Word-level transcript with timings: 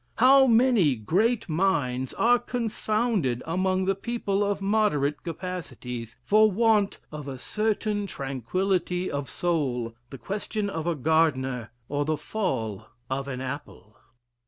How 0.15 0.47
many 0.47 0.95
great 0.95 1.47
minds 1.47 2.11
are 2.15 2.39
confounded 2.39 3.43
among 3.45 3.85
the 3.85 3.93
people 3.93 4.43
of 4.43 4.59
moderate 4.59 5.21
capacities 5.21 6.15
for 6.23 6.49
want 6.49 6.97
of 7.11 7.27
a 7.27 7.37
certain 7.37 8.07
tranquillity 8.07 9.11
of 9.11 9.29
soul, 9.29 9.95
the 10.09 10.17
question 10.17 10.71
of 10.71 10.87
a 10.87 10.95
gardener, 10.95 11.69
or 11.87 12.03
the 12.03 12.17
fall 12.17 12.87
of 13.11 13.27
an 13.27 13.41
apple!" 13.41 13.95